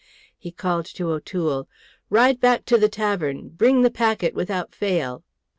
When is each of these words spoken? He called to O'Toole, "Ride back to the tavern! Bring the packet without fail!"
He 0.35 0.49
called 0.51 0.85
to 0.87 1.11
O'Toole, 1.11 1.69
"Ride 2.09 2.39
back 2.39 2.65
to 2.65 2.77
the 2.79 2.89
tavern! 2.89 3.49
Bring 3.49 3.83
the 3.83 3.91
packet 3.91 4.33
without 4.33 4.73
fail!" 4.73 5.23